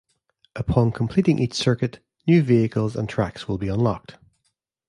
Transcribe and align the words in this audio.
Upon 0.55 0.91
completing 0.91 1.37
each 1.37 1.53
circuit, 1.53 1.99
new 2.25 2.41
vehicles 2.41 2.95
and 2.95 3.07
tracks 3.07 3.47
will 3.47 3.59
be 3.59 3.67
unlocked. 3.67 4.17